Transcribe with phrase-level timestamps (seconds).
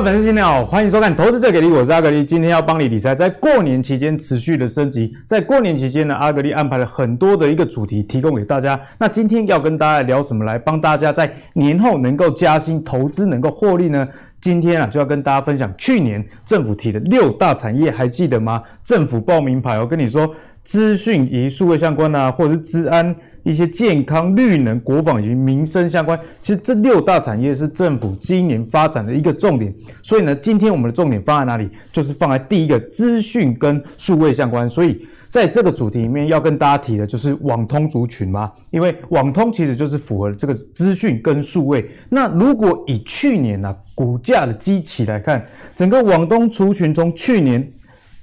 [0.00, 2.24] 位粉丝，新年好，欢迎收看《投资者给力》，我是阿格力。
[2.24, 5.12] 今天要帮你理财，在过年期间持续的升级。
[5.26, 8.80] 在过年期间呢，阿格力安排了很多的一个主题提供给大家。
[8.98, 10.42] 那今天要跟大家聊什么？
[10.46, 14.08] 来帮大家在年后能够加薪、投资能够获利呢？
[14.40, 18.62] 今天啊，就要跟大家分享去年政府提的六大产业，还记得吗？
[18.82, 20.34] 政府报名牌，我跟你说。
[20.62, 29.74] 资讯以及数位相关啊，或者是治安、一些健康、绿能、国防以及民生相关，其实这六大产业是政府今年发展的一个重点。
[30.02, 31.68] 所以呢，今天我们的重点放在哪里？
[31.92, 34.68] 就是放在第一个资讯跟数位相关。
[34.68, 41.90] 所以在这个主题里面要跟大家提的就是网通族群嘛，因为网通其实就是符合这个资讯跟数位。
[42.10, 47.66] 那如果以去年啊股价的基期来看，整个网通族群从去年。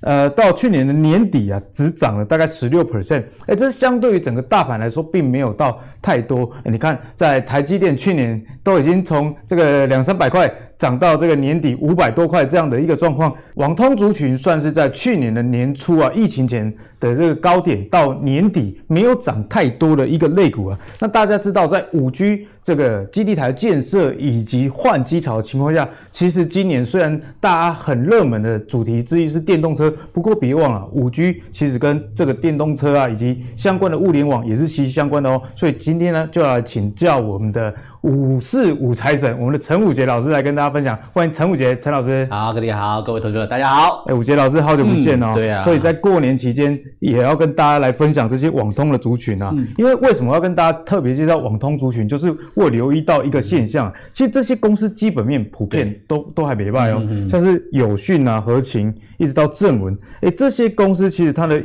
[0.01, 6.49] 呃，到去年的年底啊，只涨了大概十六 percent，哎，这相对于整个大盘来说，并没有到太多。
[6.63, 20.79] 你看，在台积电去年都已经从这个两三百块涨到这个年底五百多块这样的一个状况，网通族群算是在去年的年初啊，疫情前的这个高点到年底没有涨太多的一个类股啊。
[20.99, 35.41] 那大家知道，在五 G 这个基地台建设以及换机潮的情况下，其实今年虽然大家很热门的主题之一是电动车，不过别忘了五 G 其实跟这个电动车啊以及相关的物联网也是息息相关的哦。
[35.55, 37.73] 所以今天呢，就要来请教我们的。
[38.01, 40.97] 五四五财神，我们的陈武杰老师来跟大家分享。
[41.13, 42.27] 欢迎陈武杰，陈老师。
[42.29, 44.03] 好，各位好，各位同学大家好。
[44.07, 45.31] 哎，武杰老师，好久不见哦。
[45.31, 45.63] 嗯、对啊。
[45.63, 49.51] 所以在过年期间，也要跟大家来分享这些网通的族群啊。
[49.57, 52.07] 嗯、因为为什么要跟大家特别介绍网通族群？
[52.07, 57.01] 就是我留意到一个现象，嗯、其实这些公司基本面普遍都都还没败哦。
[57.29, 61.61] 像是友讯啊、和勤，一直到正文，哎，这些公司其实它的。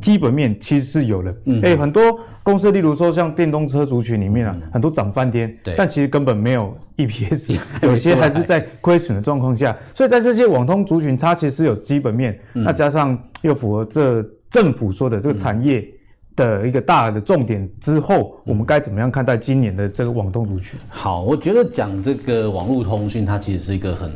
[0.00, 2.02] 基本面其实是有的，嗯，哎，很多
[2.42, 15.86] 公司，例如说像电动车族群里面啊，很多涨翻天，对，但其实根本没有 EPS， 有些还是在亏损的状况下，所以在这些网通族群，它其实是有基本面，那加上又符合这政府说的这个产业
[16.34, 20.78] 的一个大的重点之后，我们该怎么样看待今年的这个网通族群？
[20.88, 24.10] 好，我觉得讲这个网络通讯，它其实是一个很。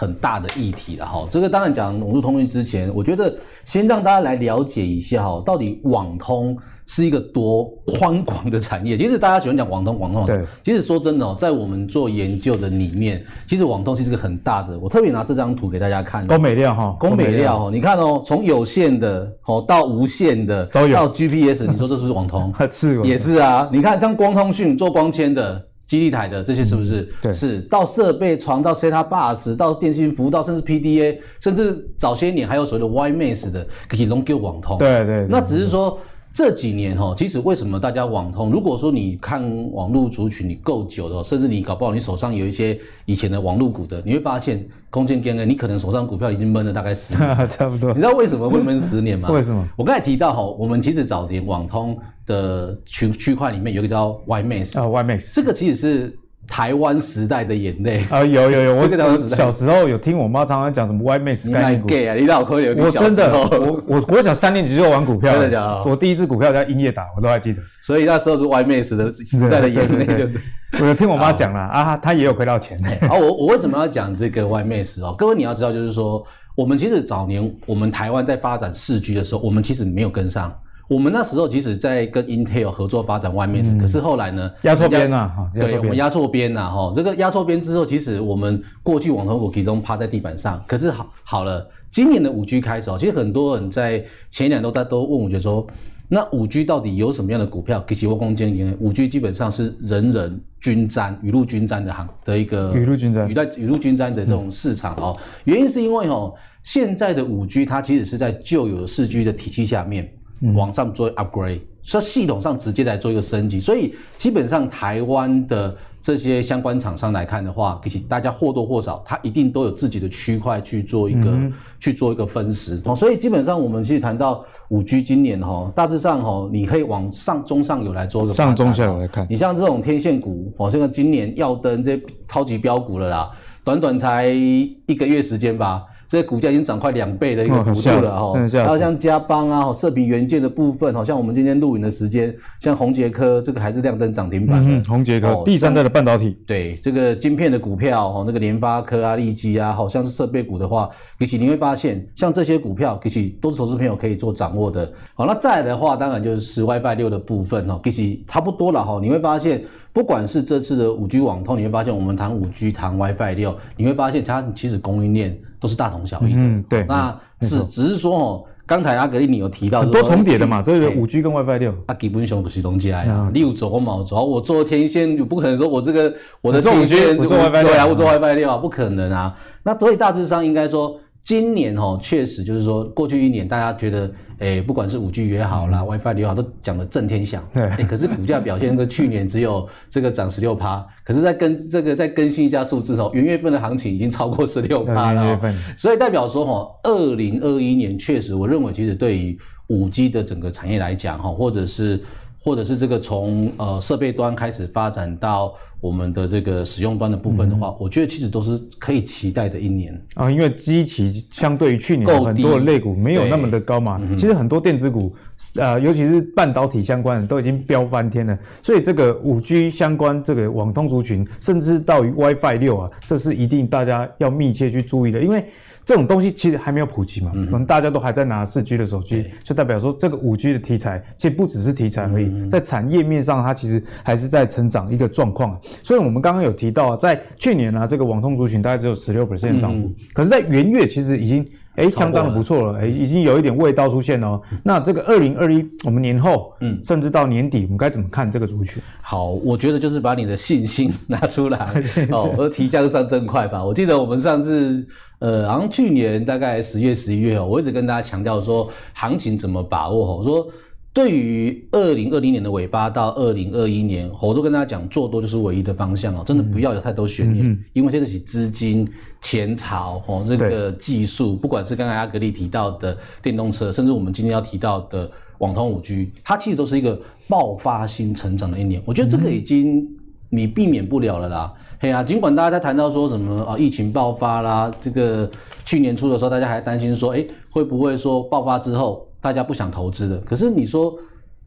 [0.00, 6.56] 很大的议题了哈，这个当然讲网络通讯之前，我觉得先让大家来了解一下哈，到底网通
[6.86, 8.96] 是一个多宽广的产业。
[8.96, 10.42] 其实大家喜欢讲网通，网通，对。
[10.64, 14.78] 其实说真的哦，在我们做研究的里面，其实网通是一个很大的。
[14.78, 22.50] 我特别拿这张图给大家看，工美料哈，工美料哦，你看哦，从有线的哦到无线的，都有到 GPS，你说这是不是网通？
[22.72, 23.68] 是，也是啊。
[23.70, 25.62] 你看像光通讯做光纤的。
[25.90, 27.00] 基地台的这些是不是？
[27.00, 34.78] 嗯、对，是到设备床到 set up bus 到电信服务到甚至 PDA，甚至早些年还有所谓的 WiMAX 的可以龙给网通。
[34.78, 35.26] 对，对对。
[35.28, 35.98] 那只是说
[36.40, 38.50] 这几年哈，其实为什么大家网通？
[38.50, 47.36] 如果说你看网络族群你够久的，甚至你搞不好你手上有一些以前的网络股的，你会发现空间间呢，你可能手上股票已经闷了大概十年。
[47.46, 47.90] 差不多。
[47.90, 49.28] 你知道为什么会闷十年吗？
[49.36, 49.62] 为什么？
[49.76, 56.18] 我刚才提到哈，我们其实早年网通的区区块里面有一个叫 WiMAX 啊，YMax 这个其实是。
[56.50, 65.82] 台湾时代的眼泪啊，有有有， 我记得小时候有听我妈常常讲什么 WiMAX 概念股啊，你老壳有我真的，我我我小三年级就玩股票， 真的假的？
[65.88, 67.62] 我第一支股票叫英业达，我都还记得。
[67.80, 70.40] 所以那时候是 WiMAX 的 时代的眼泪，对不对？
[70.80, 72.76] 我有听我妈讲了啊，她也有亏到钱。
[73.08, 75.14] 啊，我我为什么要讲这个 WiMAX 哦？
[75.16, 80.52] 各位你要知道，就是说我们其实早年我们台湾在发展四 G 的时候，我们其实没有跟上。
[80.90, 86.92] 我们那时候即使在跟 Intel 合作发展 WiMAX，可是后来呢，压错边了哈，对，我们压错边了哈。
[86.96, 90.60] 这个压错边之后，其实我们过去网通股其中趴在地板上。
[90.66, 95.64] 可是好好了，今年的五 G 开始，其实很多人在前一两周他都问我，觉得说，
[96.08, 98.52] 那五 G 到底有什么样的股票给起我攻坚？
[98.52, 105.16] 因为五 G 基本上是人人均沾、雨露均沾的行的一个雨露均沾、雨带雨露均沾的这种市场哦。
[105.44, 106.34] 原因是因为哦，
[106.64, 110.12] 现在的五 G 它其实是在旧有的四 G 的体系下面。
[110.54, 122.80] 往上做 upgrade，所以系统上直接来做一个升级，所以基本上台湾的这些相关厂商来看的话，其实大家或多或少，它一定都有自己的区块去做一个、嗯、去做一个分时。
[122.86, 133.30] 哦，所以基本上我们其实谈到五 G 今年哈，大致上哈，你可以往上中上游来做一个上中下游来看，你像这种天线股，哦，现在今年耀登这超级标股了啦，
[133.62, 135.84] 短短才一个月时间吧。
[136.10, 138.32] 这个股价已经涨快两倍的一个幅度了哈。
[138.64, 144.88] 还有像嘉邦啊，射频元件的部分，好像我们今天录影的时间，像宏杰科这个还是亮灯涨停板的。
[144.88, 154.90] 宏杰科第三代的半导体，对这个晶片的股票哦，那个联发科啊、力基啊，好像是设备股的话，其实你会发现，像这些股票其实都是投资朋友可以做掌握的。
[155.14, 156.60] 好，那再来的话，当然就是。
[156.70, 159.00] WiFi 六的部分哦，其实差不多了哈。
[159.02, 159.60] 你会发现，
[159.92, 166.38] 不管是这次的五 G 网通，你会发现我们谈五 G 谈 WiFi 六，你会发现它其实供应链都是大同小异的。
[166.38, 166.84] 嗯，对。
[166.88, 171.74] 那只只是说哦，刚才阿格力你有提到很多重叠的嘛，对对，五 G 跟 WiFi 六。
[171.86, 179.36] 啊，基本上就是东西啊，你有做我冇做，我做天线，就不可能说我这个我的天线我做 WiFi 六啊，我做 WiFi 六啊，不可能啊。
[179.62, 180.98] 那所以大致上应该说。
[181.22, 187.46] 今年哦，确实就是说，过去一年大家觉得，诶、欸，不管是五 G 也好啦、嗯、WiFi 也好，都讲得震天响。
[187.54, 195.22] 对、欸，可是股价表现跟去年只有这个涨十六趴，可是再跟这个再更新一下数字哦，元月份的行情已经超过十六趴了。
[195.22, 199.38] 元月份，所以代表说哈，二零二一年确实，我认为其实对于
[199.68, 202.00] 五 G 的整个产业来讲哈，或者是。
[202.42, 209.98] 或者是这个从呃设备端开始发展到我们的这个使用端的部分的话，嗯、我觉得其实都是可以期待的一年。
[210.14, 215.14] 啊，因为基期相对于去年很多的类股没有那么的高嘛，其实很多电子股，
[215.56, 225.44] 呃，尤其是半导体相关的都已经飙翻天了，所以这个五 G 相关这个网通族群，甚至到于 WiFi 六啊，这是一定大家要密切去注意的，因为。
[225.82, 235.58] 这种东西其实还没有普及嘛，可能大家都还在拿四 G 的手机，就代表说这个五 G 的题材其实不只是题材而已，在产业面上它其实还是在成长一个状况。
[235.82, 241.46] 所以我们刚刚有提到，在去年呢、啊，这个网通族群大概只有十六 percent 的涨幅，嗯、可是，在元月其实已经
[241.76, 244.42] 哎相当的不错了，哎已经有一点味道出现了、哦。
[244.62, 248.82] 那这个二零二一，我们年后，嗯，甚至到年底，我们该怎么看这个族群？
[249.00, 251.58] 好，我觉得就是把你的信心拿出来
[252.10, 253.64] 哦，我的提价就上升快吧。
[253.64, 254.86] 我记得我们上次。
[255.20, 260.16] 呃，好像去年大概十月、十一月哦，我一直跟大家强调说，行情怎么把握？
[260.16, 260.48] 我说，
[260.92, 268.88] 对于二零二零年的尾巴到二零二一年，我都跟大家讲，做多就是唯一的方向哦，真的不要有太多悬念，因为这是资金
[269.22, 275.08] 前潮哦，这个技术，不管是刚才阿格力提到的电动车，甚至我们今天要提到的
[275.38, 279.88] 网通五 G，它其实都是一个爆发性成长的一年，我觉得这个已经
[280.28, 281.54] 你避免不了了啦。
[281.78, 285.30] 嘿啊，尽管大家在谈到说什么啊，疫情爆发啦，这个
[285.64, 290.18] 去年初的时候，大家还担心说，哎，会不会说爆发之后大家不想投资的？
[290.18, 290.96] 可是你说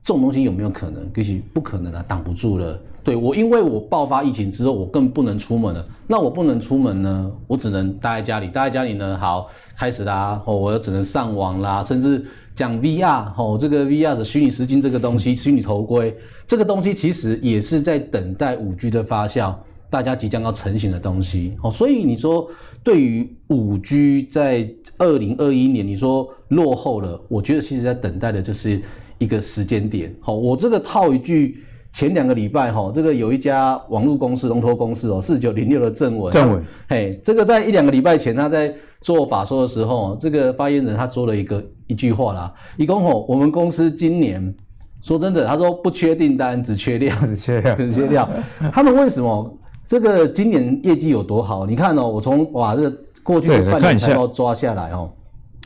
[0.01, 1.09] 这种东西有没有可能？
[1.15, 2.79] 其实不可能啊，挡不住了。
[3.03, 5.85] 对我，因为我爆发疫情之后，我更不能出门了。
[6.07, 8.47] 那我不能出门呢，我只能待在家里。
[8.47, 12.25] 待在家里呢，好，开始啦，哦，我只能上网啦，甚至
[12.55, 16.15] 讲 VR，哦，这个 VR 的虚拟实境这个东西，虚拟头盔
[16.47, 19.53] 这个东西，其实也是在等待五 G 的发酵。
[19.93, 22.49] 大家即将要成型的东西，哦，所以你说
[22.83, 24.67] 对于五 G 在
[24.97, 28.81] 二零二一年，你说落后了，我觉得其实在等待的就是
[29.19, 30.11] 一个时间点。
[30.19, 31.59] 好，我这个套一句，
[31.91, 44.55] 前两个礼拜哈，这个有一家网络公司龙头公司哦，四九零六的正文，正文，嘿，这个在一两个礼拜前他在做法说的时候，这个发言人他说了一个一句话啦，一共吼，我们公司今年
[45.03, 48.27] 说真的，他说不缺订单，只缺量，只缺量， 只缺料，
[48.71, 49.59] 他们为什么？
[49.85, 51.65] 这个今年业绩有多好？
[51.65, 55.11] 你看哦，我从哇这个过去的半年财报抓下来哦，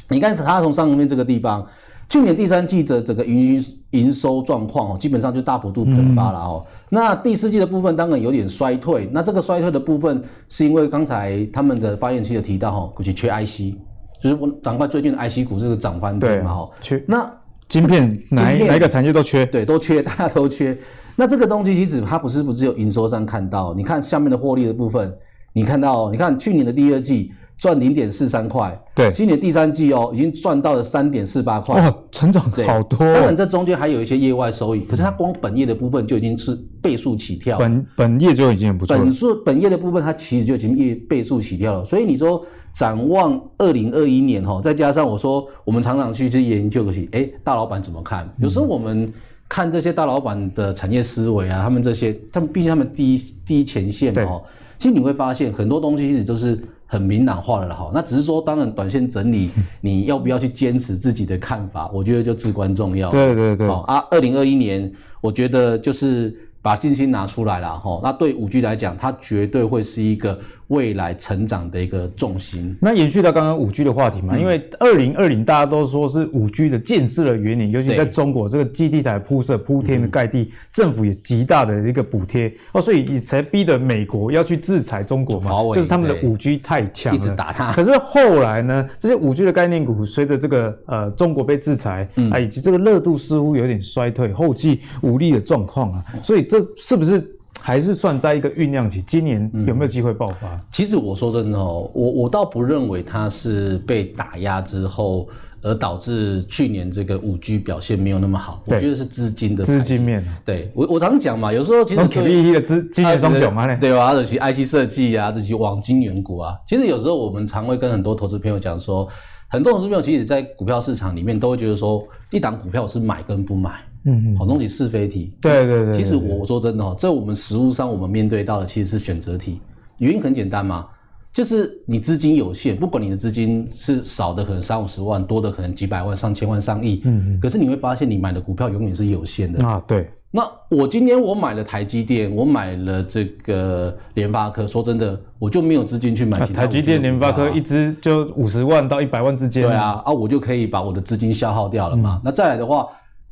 [0.10, 1.66] 你看它从上面这个地方，
[2.10, 6.66] 去年第三季的整个营营收状况哦，基本上就大幅度喷发了哦。
[6.66, 13.76] 嗯、那第四季的部分当然有点衰退，那这个衰退的部分是因为刚才他们的发言期有提到哈，估计缺 IC，
[14.22, 17.32] 就是我赶快最近的 IC 股这个涨翻天嘛哈，缺那
[17.70, 20.78] 晶片哪哪一个产业都缺，对，都缺，大家都缺。
[21.20, 25.12] 那这个东西其实它不是不是有营收上看到，你看下面的获利的部分，
[25.52, 33.00] 你看到，你看去年的第二季赚零点四三块，对，今年第三季哦已经赚到了三点四八块，哇，成长好多。
[33.00, 38.96] 当然这中间还有一些业外收益，可是它光本业的部分就已经是倍数起跳，本本业就已经很不错。
[38.96, 48.32] 本数本业的部分它其实就已经业倍数起跳了，所以你说展望二零二一年哈，再加上我说我们常常去去研究个些，哎，大老板怎么看？
[48.38, 49.12] 有时候我们。
[49.50, 54.44] 看这些大老板的产业思维啊，他们这些，他们毕竟他们第一第一前线嘛，哈，
[54.78, 57.92] 其实你会发现很多东西其实都是很明朗化的了，哈。
[57.94, 59.50] 那只是说，当然短线整理，
[59.82, 63.10] 你要不要去坚持自己的看法，我觉得就至关重要。
[63.10, 63.68] 对对对。
[63.68, 68.02] 好啊，二零二一年，我觉得就是把信心拿出来了，哈。
[68.04, 70.38] 那对五 G 来讲，它绝对会是一个
[70.68, 72.76] 未来成长的一个重心。
[72.82, 87.72] 那延续到刚刚五 G 的话题嘛，嗯、因为二零二零大家都说是五 G 的建设的元年，尤其在中国这个基地台铺设铺天的盖地，嗯、政府也极大的一个补贴哦，所以才逼得美国要去制裁中国嘛，就是他们的五 G 太强了，一直打它。
[87.72, 97.37] 可是后来呢，这些五 G 的概念股随着这个呃中国被制裁，嗯、啊以及这个热度似乎有点衰退，后继无力的状况啊，所以这是不是？
[97.68, 100.48] 还是算在一个酝酿期，今年有没有机会爆发？
[100.54, 105.28] 嗯、其实我说真的哦，我我倒不认为它是被打压之后
[105.62, 108.64] 而导致去年这个五 G 表现没有那么好。
[108.68, 110.26] 我觉得是资金的资金面。
[110.46, 114.14] 对我我常讲嘛，有时候其实给力的资金源双雄嘛，对吧？
[114.14, 119.06] 这些 IC 设计啊，这些网金元股啊，其实有时候我们常会跟很多投资朋友讲说，
[119.50, 123.72] 很多投资朋友其实，在股票市场里面都会觉得说，一档股票是买跟不买。
[124.08, 125.34] 嗯，好东西是非题。
[125.42, 125.98] 对对对。
[125.98, 129.60] 其实我说真的哦，在我们实务上，我们面对到的其实是选择题。
[129.98, 130.88] 原因很简单嘛，
[131.34, 137.02] 就是你资金有限，不管你的资金是少的可能三五十万，多的可能几百万、上千万、上亿。
[137.04, 137.40] 嗯嗯。
[137.40, 139.82] 可是你会发现，你买的股票永远是有限的啊。
[139.86, 140.08] 对。
[140.30, 146.38] 那我今天我买了台积电，我买了这个联发科，说真的，我就没有资金去买。
[146.46, 149.64] 台积电、联发科一支就五十万到一百万之间。
[149.64, 152.22] 对啊，啊，我就可以把我的资金消耗掉了嘛。
[152.24, 152.88] 那再来的话。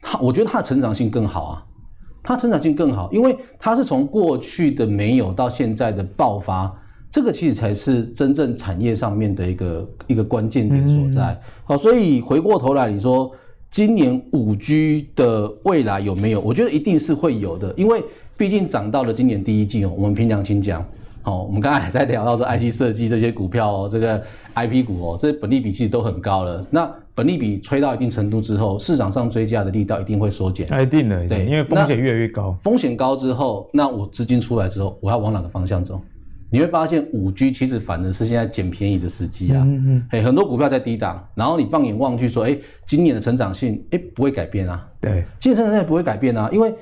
[0.07, 1.65] 它，我觉得他的成长性更好啊，
[2.21, 6.71] 他成长性更好，因为他是从过去的没有到现在的爆发，
[7.09, 11.35] 这个其实才是真正产业上面的一个一个关键点所在。
[11.63, 13.31] 好，所以回过头来，你说
[13.71, 16.39] 今年五 G 的未来有没有？
[16.39, 18.03] 我觉得一定是会有的，因为
[18.37, 20.85] 毕竟涨到了今年第一季哦，我们凭良心讲。
[21.23, 26.63] 哦，我们刚才还在聊到说 IC 设计这些股票哦，这个 IP 股哦，这些本利比其实都很高了。
[26.69, 30.67] 那本利比吹到一定程度之后，市场上追加的力道一定会缩减。
[30.81, 32.51] 一定的，对，因为风险越来越高。
[32.59, 36.01] 风险高之后，那我资金出来之后，我要往哪个方向走？
[36.49, 39.63] 你会发现五 G 其实反而是现在捡便宜的时机啊。
[39.65, 40.07] 嗯嗯。
[40.11, 44.85] 哎，很多股票在低档，然后你放眼望去说，哎，今年的成长性，哎，不会改变啊。
[44.99, 46.73] 对，今年成长性不会改变啊，因为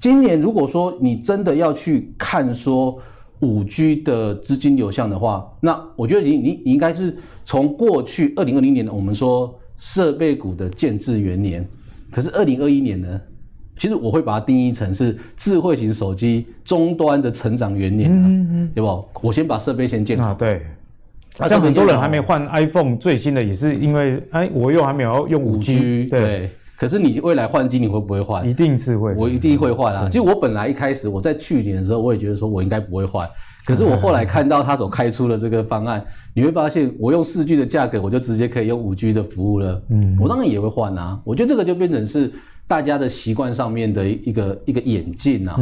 [0.00, 2.98] 今年如果说你真的要去看说。
[3.40, 7.14] 五 G 的资金流向的话，那我觉得你你你应该是
[7.44, 11.66] 从过去二零二零年，我们说设备股的建制元年，
[12.10, 13.20] 可是二零二一年呢，
[13.78, 19.04] 其实我会把它定义成是智慧型手机终端的成长元年，嗯嗯，对不？
[19.22, 20.62] 我先把设备先建好，啊，对。
[21.48, 26.20] 像很多人还没换 iPhone 最新的，也是因为哎，我又还没有用五 G，对。
[26.20, 28.46] 对可是你未来换机你会不会换？
[28.46, 30.08] 一定是会，我一定会换啊！
[30.10, 33.28] 其实我本来一开始我在去年的时候，我也觉得说我应该不会换。
[33.64, 36.04] 可是我后来看到他所开出的这个方案，
[36.34, 39.82] 你会发现我用四 G 的价格，我就直接可以用五 G 的服务了。
[39.90, 41.20] 嗯，我当然也会换啊！
[41.24, 42.32] 我觉得这个就变成是
[42.66, 45.56] 大家的习惯上面的一个一个演进啊。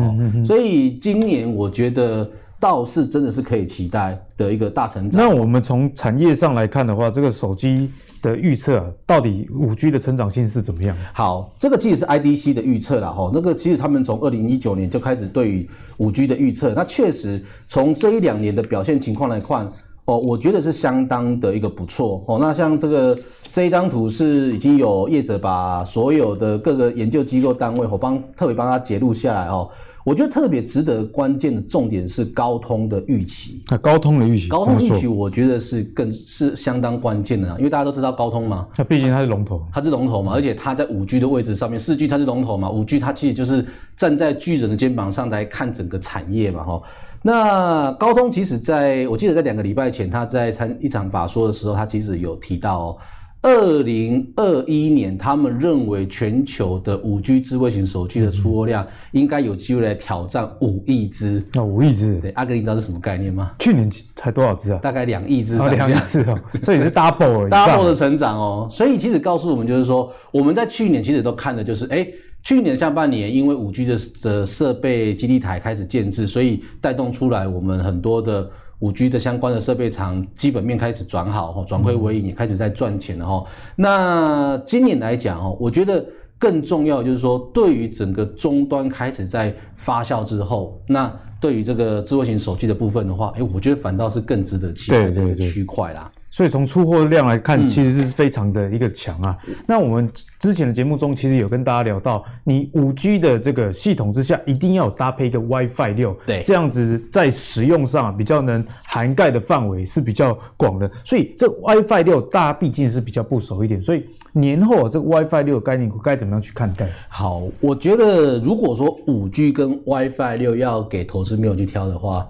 [0.45, 2.29] 所以今年我觉得。
[2.63, 5.21] 倒是真的是可以期待的一个大成长。
[5.21, 7.91] 那我们从产业上来看的话，这个手机
[8.23, 10.97] 的预测啊，到底五 G 的成长性是怎么样？
[11.13, 19.69] 好，这个其实是 IDC 的预测啦，哈，那个其实他们从二零一九年就开始对于五 G 的预测，那确实从这一两年的表现情况来看，
[20.05, 22.39] 哦，我觉得是相当的一个不错哦。
[22.41, 23.19] 那像这个
[23.53, 29.69] 这一张图是已经有业者把所有的各个研究机构单位，我帮特别帮他截录下来哦。
[30.05, 33.63] 我觉得特别值得关键的重点是高通的预期。
[33.71, 43.65] 那高通的预期，高通预期，我觉得是更是相当关键的啊，因为大家都知道高通嘛，那毕竟它是龙头，它是龙头嘛，而且它在五 G 的位置上面，四 G 它是龙头嘛，五 G 它其实就是
[43.97, 46.83] 站在巨人的肩膀上来看整个产业嘛，哈。
[47.23, 52.99] 那高通其实在我记得在两个礼拜前，他在参一场法说的时候，他其实有提到哦。
[53.43, 61.45] 二零二一年，他们认为全球的五 G 智慧型手机的出货量应该有机会来挑战五亿只。
[61.53, 63.51] 那五亿只，对，阿哥，你知道是什么概念吗？
[63.59, 64.79] 去年才多少只啊？
[64.81, 65.57] 大概两亿只。
[65.57, 68.69] 两亿只哦， 所以是 double double 的成长哦。
[68.71, 72.07] 所以其实告诉我们就是说，我们在去年其实都看的就是，哎，
[72.45, 78.49] 去年下半年因为五 G 的的设备基地台开始建置，所以带动出来我们很多的。
[78.83, 83.45] 五 G 的相关的设备厂基本面开始转好哈，转亏为盈也开始在赚钱了哈。
[83.77, 86.05] 那今年来讲哈，我觉得
[86.37, 91.11] 更重要就是说，对于整个终端开始在发酵之后，那
[91.41, 96.11] 对于这个智慧型手机的部分的话，哎，我觉得反倒是更值得期待的区块啦。
[96.33, 99.37] 所以从出货量来看，其实是非常的一个强啊。
[99.47, 110.91] 嗯、那我们之前的节目中，其实有跟大家聊到，你五 G 的这个系统之下，一定要搭配一个 WiFi 六，对，这样子在使用上比较能涵盖的范围是比较广的。
[111.05, 116.89] 所以这 WiFi 六大家毕竟是比较不熟一点，所以年后啊，这个 WiFi 六概念股该怎么样去看待？
[117.11, 122.27] 好，我觉得如果说五 G 跟 WiFi 六要给投资没有去挑的话。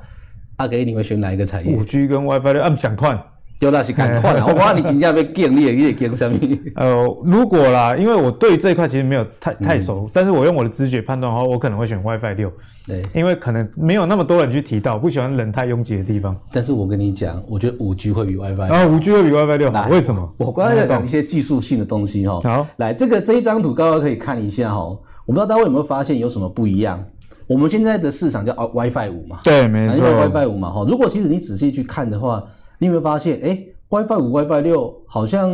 [0.56, 1.75] 阿格力你会选哪一个产业？
[1.75, 3.18] 五 G 跟 WiFi 六，按想看。
[3.62, 4.45] 就那是赶快啦！
[4.45, 6.37] 我讲你真正要建立，你会建什么？
[6.75, 12.52] 呃，如果啦，因为我对这一块其实没有太太熟，但是我用我的直觉判断的话，我可能会选 WiFi 六。
[12.88, 16.37] 对，因为可能没有那么多人去提到，不喜欢人太拥挤的地方。
[16.50, 18.69] 但是我跟你讲，我觉得五 G 会比 WiFi。
[18.69, 19.88] 啊，五 G 会比 WiFi 六好？
[19.88, 20.28] 为什么？
[20.38, 22.40] 我刚才在讲一些技术性的东西哈。
[22.42, 24.81] 好，来这个这一张图，刚刚可以看一下哈。
[24.81, 27.00] 我不知道大家有没有发现有什么不一样？
[27.47, 29.38] 我们现在的市场叫 WiFi 五嘛？
[29.45, 30.00] 对，没错。
[30.00, 30.85] WiFi 五嘛哈。
[30.88, 32.42] 如果其实你仔细去看的话，
[32.82, 33.40] 你有没有发现？
[33.44, 33.58] 哎。
[33.92, 35.50] WiFi 五、WiFi 六好像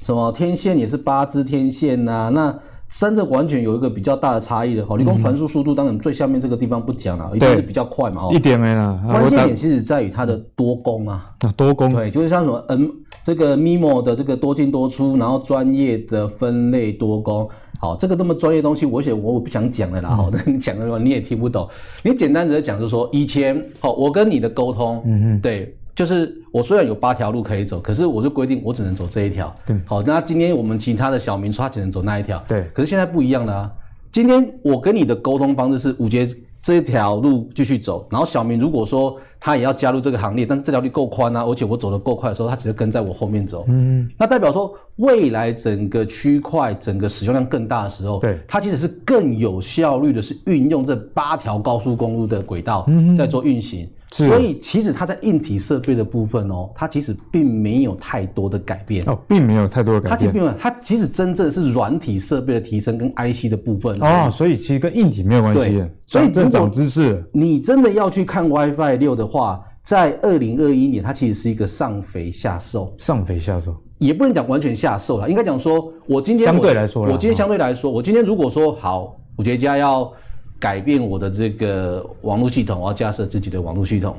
[0.00, 2.56] 什么天线也是八支天线呐、啊，那
[2.86, 4.86] 三者完全有一个比较大的差异的。
[4.86, 8.28] 好，你光传输速度，当然最下面这个地方不讲了，一定是比较快嘛。
[8.30, 9.00] 一点没了。
[9.04, 11.28] 关键点其实在于它的多功啊。
[11.40, 11.92] 啊，多功。
[11.92, 12.86] 对，就是像什么 M
[13.24, 17.50] 这个 MIMO 的这个多进多出，然后专业的分类多功。
[17.80, 20.10] 好，这个那么专业的东西，我写我我不想讲了啦。
[20.10, 21.68] 好，那你讲的话你也听不懂。
[22.04, 25.76] 你简单的讲就是说，以前好，我跟你的沟通，嗯嗯，对。
[25.94, 29.54] 就是我虽然有八条路可以走，可是我就规定我只能走这一条。
[29.66, 32.42] 对，好，那今天我们其他的小明说他只能走那一条。
[32.48, 33.72] 对，可是现在不一样了啊。
[34.10, 36.28] 今天我跟你的沟通方式是五节
[36.62, 43.64] 这一条路继续走，然后小明如果说他也要加入这个行列，但是这条路够宽啊，而且我走得够快的时候，他只是跟在我后面走。
[43.68, 53.88] 嗯，那代表说未来整个区块整个使用量更大的时候，对，它其实是更有效率的是运用这八条高速公路的轨道在做运行。
[54.12, 59.04] 所以其实它在硬体设备的部分哦，它其实并没有太多的改变。
[59.08, 60.10] 哦，并没有太多的改变。
[60.10, 65.84] 它其实并没有，它其实真正是软体设备的提升跟 IC 的部分哦，所以其实跟硬体没有关系。
[66.06, 80.12] 所以增长知识，你真的要去看 WiFi 六的话，在二零二一年，它其实是一个上肥下瘦，上肥下瘦，也不能讲完全下瘦了，应该讲说，我今天相对来说，我今天相对来说，我今天如果说好，五节家要
[80.60, 84.14] 改变我的这个网络系统，我要架设自己的网络系统。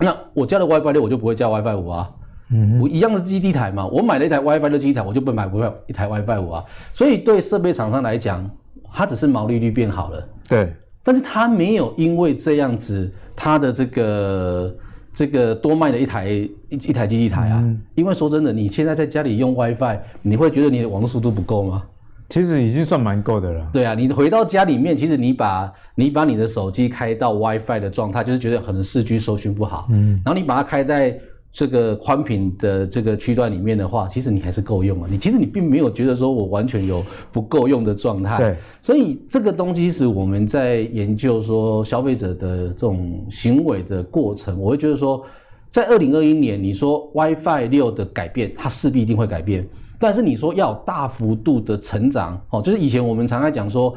[0.00, 2.10] 那我加了 WiFi 六，我就不会加 WiFi 五啊。
[2.52, 3.86] 嗯，我一样的是基地台嘛。
[3.86, 6.64] 我买了一台 WiFi 六基地台，我就不买不买一台 WiFi 五啊。
[6.92, 8.50] 所以对设备厂商来讲，
[8.92, 10.28] 它只是毛利率变好了。
[10.48, 10.74] 对，
[11.04, 14.76] 但是它没有因为这样子，它的这个
[15.14, 17.60] 这个多卖了一台一一台基地台啊。
[17.62, 17.80] 嗯。
[17.94, 21.84] 因为说真的，你现在在家里用 WiFi，你会觉得你的网络速度不够吗？
[22.30, 23.68] 其实已经算蛮够的了。
[23.72, 29.88] 对啊，你回到家里面，其实你把你把你的手机开到 WiFi 的状态，就是觉得可能四 G 收讯不好。
[29.90, 31.18] 嗯，然后你把它开在
[31.52, 35.08] 这个宽频的这个区段里面的话，其实你还是够用啊。
[35.10, 38.36] 你其实你并没有觉得说我完全有不够用的状态。
[38.38, 45.24] 对，所以这个东西是我们在研究说消费者的这种行为的过程，我会觉得说，
[45.72, 49.66] 在二零二一年，你说 WiFi 六的改变，它势必一定会改变。
[50.00, 53.94] 但是你说要大幅度的成长，哦，就是以前我们常常讲说，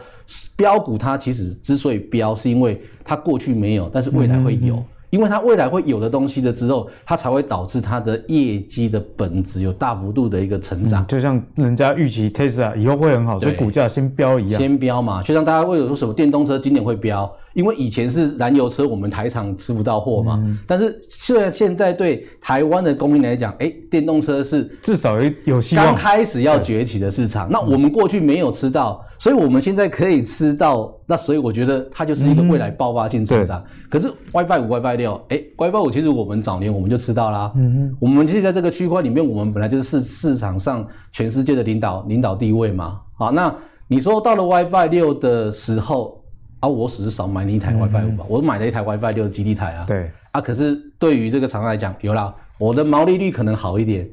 [0.55, 4.75] 标股它其实之所以标，是因为它过去没有，但是未来会有。
[4.75, 11.03] 嗯嗯因为它未来会有的东西的之后，它才会导致它的业绩的本质有大幅度的一个成长。
[11.03, 14.59] 嗯、就像人家预期 Tesla 以后会很好，所以股价先标一样。
[14.59, 20.39] 先标嘛，就像大家会有说什么电动车今年会飙，因为以前是燃油车，我们台厂吃不到货嘛。
[20.43, 27.49] 嗯、但是虽然现在对台湾的供应来讲，哎、欸，电动车是至少有有希望，刚开始要崛起的市场。
[27.49, 29.03] 那我们过去没有吃到。
[29.19, 33.63] 所以我们现在可以吃到，那所以我觉得它就是一个未来爆发性成长。
[33.65, 37.49] 嗯、可是 WiFi 五、WiFi 六，哎，WiFi 五其实我们早年我们就吃到啦。
[37.55, 37.97] 嗯嗯。
[38.01, 42.99] 我们其实在这个区块里面，我们本来就是市市场上全世界的领导领导地位嘛。
[43.15, 43.55] 好，那
[43.87, 46.21] 你说到了 WiFi 六的时候
[46.63, 49.85] 啊，我只是少买你一台 WiFi 五吧，嗯、我买了一台 WiFi 六的基地台啊。
[49.85, 50.09] 对。
[50.31, 54.07] 啊，可是对于这个厂商来讲，有啦，我的毛利率可能好一点。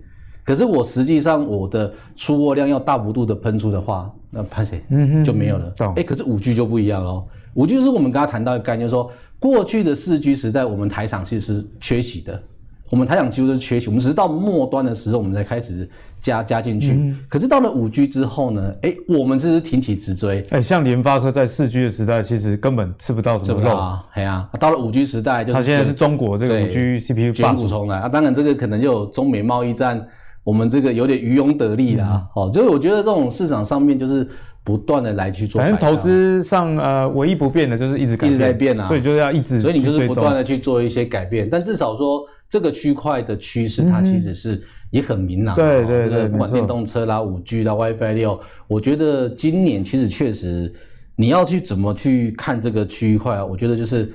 [0.45, 4.83] 可是我实际上我的出货量要大幅度的喷出的话，那潘谁
[5.25, 5.73] 就没有了。
[5.79, 7.25] 哎、嗯欸，可是五 G 就不一样喽。
[7.55, 12.43] 五 G 就是我们刚刚谈到的概念，就是说过去的四 G 时代，我们台厂其实是缺席的。
[12.90, 15.88] 我们台厂几乎都是缺席，我们只是到末端的时候，我们才开始
[16.20, 16.92] 加加进去。
[16.92, 18.74] 嗯、可是到了五 G 之后呢？
[18.83, 20.40] 哎、欸，我们这是挺起直追。
[20.50, 24.05] 哎、欸，像联发科在四 G 的时代，其实根本吃不到什么肉啊。
[24.12, 28.09] 哎呀，到了五 G 时代，就是它现在是中国这个五 G CPU 卷土重来啊。
[28.09, 30.07] 当然，这个可能就有中美贸易战。
[30.42, 34.26] 我们这个有点渔翁得利啦，好、嗯，就是我觉得这种市场上面就是
[34.64, 44.61] 不断的来去做，反正投资上呃唯一不变的就是一直改变，一直在变啊，所以就是要一直，所以你就是不断的去做一些改变，但至少说这个区块的趋势它其实是
[44.91, 50.71] 也很明朗，对对对，不管电动车啦、五 G 啦、WiFi 六，我觉得今年其实确实
[51.15, 54.13] 你要去怎么去看这个区块啊，我觉得就是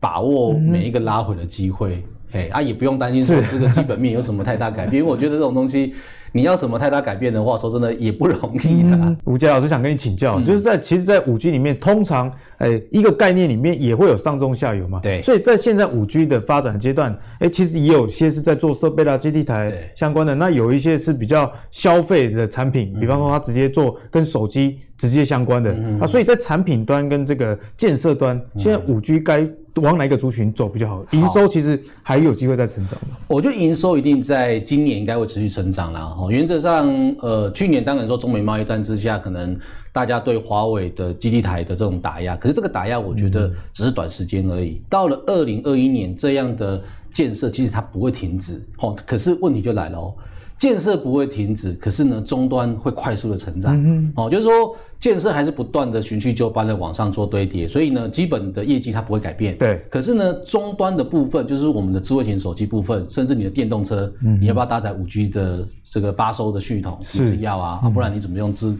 [0.00, 2.02] 把握每一个拉回的机会。
[2.32, 5.94] 嘿啊，也不用担心说这个基本面有什么太大改变，因为我觉得这种东西。
[6.36, 9.16] 你要什么太大改变的话，说真的也不容易的、啊。
[9.22, 14.98] 吴杰老师想跟你请教，嗯、就是在其实，在五 G 里面，通常，哎、欸，一个概念里面也会有上中下游嘛。
[15.00, 15.22] 对。
[15.22, 20.34] 所以在现在五 G 的发展阶段，哎、欸，其实也有些是在做设备啦、基地台相关的。
[20.34, 25.72] 那有一些是比较消费的产品，比方说它直接做跟手机直接相关的。
[25.72, 29.48] 嗯、啊，所以在产品端跟这个建设端，嗯、现在五 G 该。
[29.82, 31.04] 往哪一个族群走比较好？
[31.10, 32.98] 营收其实还有机会再成长？
[33.26, 36.00] 我觉得营收一定在今年应该会持续成长啦。
[36.00, 36.88] 哈，原则上，
[37.20, 39.58] 呃，去年当然说中美贸易战之下，可能
[39.92, 44.74] 大家对华为的基地台的这种打压，可是这个打压我觉得只是短时间而已。
[44.74, 48.64] 嗯、到了二零二一年，这样的建设其实它不会停止。
[48.76, 50.14] 哈，可是问题就来了哦。
[50.56, 53.76] 建设不会停止，可是呢，终端会快速的成长。
[53.76, 59.56] 嗯，哦，就是说建设还是不断的循序就班的往上做堆叠，所以呢，基本的业绩它不会改变。
[59.58, 66.98] 对，可是呢，终端的部分就是我们的智慧型手机部分，甚至你的电动车，嗯，你要不要搭载五 G 的这个发收的系统？
[67.02, 68.74] 是，是要啊，啊，不然你怎么用智？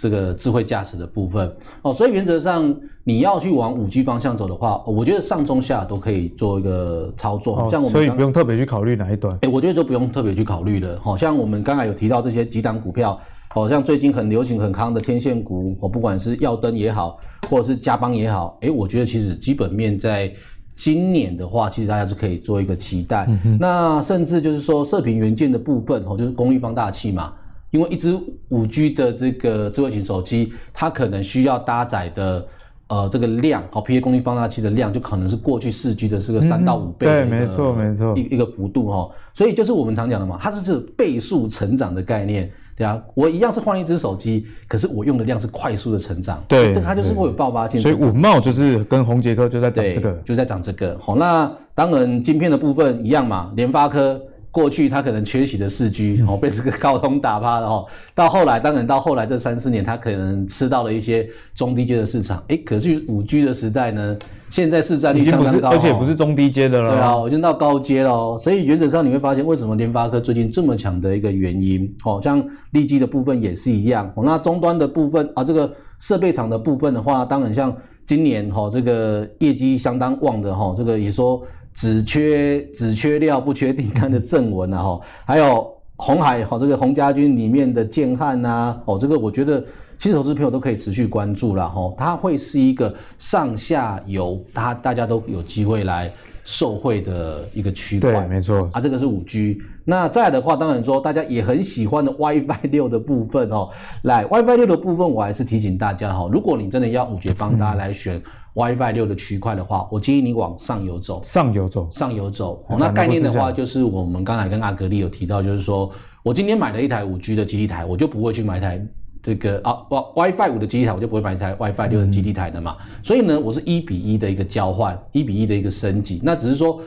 [0.00, 7.58] 这个智慧驾驶的部分哦，所以原则上你要去往五 G 方向走的话，我觉得上中下都可以做一个操作。
[7.58, 9.36] 哦、像我们所以不用特别去考虑哪一端。
[9.42, 10.96] 哎，我觉得就不用特别去考虑了。
[11.02, 17.18] 好像我们刚才有提到这些几档股票，好像最近很流行很康的天线股，哦，不管是耀登也好，
[17.50, 20.32] 或者是嘉邦也好，哎，我觉得其实基本面在
[20.76, 23.26] 今年的话，其实大家是可以做一个期待。
[23.44, 27.32] 嗯、那甚至就是说射频元件的部分，哦，就是功率放大器嘛。
[27.70, 32.46] 因为一支五 G 的这个智慧型手机，它可能需要搭载的
[32.88, 47.78] 呃这个量，好，PA 功率放大器的量，就可能是过去四 G 的这个三到五倍对，没错没错，一一个幅度哈，所以就是我们常讲的嘛，它是这倍数成长的概念，对啊，我一样是换一只手机，可是我用的量是快速的成长，对，这它就是会有爆发性。
[47.78, 54.18] 所以五茂就是跟宏杰科就在讲这个，就在讲这个，好，那当然晶片的部分一样嘛，联发科。
[54.50, 57.86] 过去它可能缺席的四 G 哦，被这个高通打趴了哦。
[58.14, 62.42] 到后来，当然到后来这三四年，它可能吃到了一些中低阶的市场。
[62.48, 64.16] 哎，可是五 G 的时代呢，
[64.50, 66.92] 现在市占率相当高，而且不是中低阶的了。
[66.92, 68.38] 对啊，我已经到高阶了。
[68.38, 74.10] 所以原则上你会发现，为什么联发科最近这么强的一个原因，哦，像利基的部分也是一样。
[74.16, 81.42] 哦，那终端的部分啊，这个设备厂的部分的话，当然像今年哈，这个业绩相当旺的哈，这个也说。
[81.74, 89.64] 只缺只缺料不缺订单的正文啊哈，还有红海哈这个红家军里面的建汉呐哦，这个我觉得
[89.98, 96.10] 新手资朋友都可以持续关注了哈，它会是一个上下游，它大家都有机会来
[96.44, 98.12] 受惠的一个区块。
[98.12, 99.58] 对，没错啊，这个是五 G。
[99.84, 103.70] 那再来的话，当然说大家也很喜欢的 WiFi 六的部分哦，
[104.02, 108.20] 来 WiFi 六的部分，我还是提醒大家哈，如果你真的要五节帮大家来选。
[108.58, 111.20] 嗯 WiFi 六的区块的话，我建议你往上游走。
[111.22, 112.64] 上游走，上游走。
[112.68, 115.88] 哦，那概念的话，就是我们刚才跟阿格力有提到，就是说
[116.24, 118.84] 我今天买了一台五 G 的基地台，我就不会去买一台
[119.22, 119.78] 这个啊
[120.16, 122.76] WiFi 五的基地台，我就不会买一台 WiFi 六的基地台的嘛。
[122.80, 126.20] 嗯、所以呢，我是一比一的一个交换，一比一的一个升级。
[126.24, 126.80] 那只是说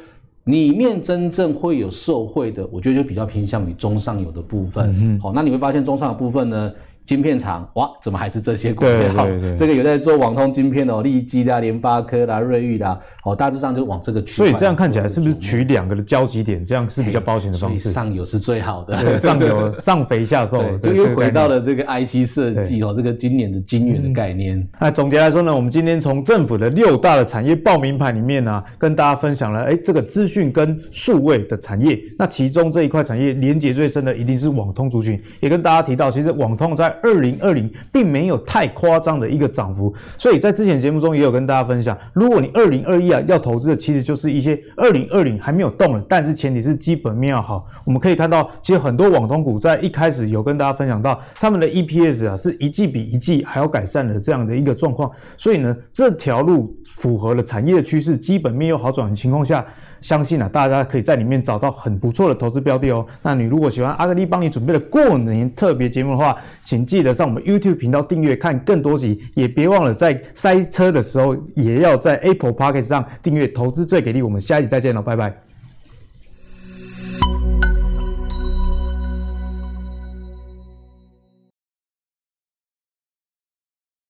[0.44, 5.20] 里面真正会有受惠的，我觉得就比较偏向于中上游的部分。
[5.22, 6.74] 好、那你会发现中上游部分呢？
[7.06, 8.92] 晶片厂哇，怎么还是这些股票？
[8.92, 14.34] 对对对，这个有在做网通晶片哦，利基啦、联发科啦、瑞昱啦，哦，大致上就往这个区。
[14.34, 17.92] 所以这样看起来是不是取两个的交集点，这样是比较保险的方式？
[17.92, 24.66] 上游是最好的，对上游 上肥下瘦，就又回到了这个 IC 设计哦，这个今年的晶圆的概念。
[24.80, 37.72] 那总结来说呢，我们今天从政府的六大的产业报名牌里面呢、啊，跟大家分享了，哎，这个资讯跟数位的产业，那其中这一块产业连接最深的一定是网通族群，也跟大家提到，其实网通在二零二零。
[37.92, 47.66] 并没有太夸张的一个涨幅，所以在之前节目中也有跟大家分享，如果你二零二一啊要投资的，其实就是一些二零二零还没有动了，但是前提是基本面要好。
[47.86, 59.66] 我们可以看到，其实很多网通股在一开始有跟大家分享到，他们的 EPS 啊是一季比一季还要改善的这样的一个状况，所以呢，这条路符合了产业的趋势，基本面又好转的情况下。
[60.02, 63.06] 相信啊，大家可以在里面找到很不错的投资标的哦。
[63.22, 73.52] 那你如果喜欢阿格力帮你准备的过年特别节目的话，请记得上我们 YouTube 频道订阅看更多集，也别忘了在塞车的时候也要在 Apple Podcast 上订阅。
[73.52, 75.51] 投资最给力，我们下一集再见了，拜拜。